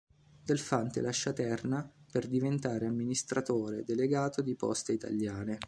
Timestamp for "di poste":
4.41-4.93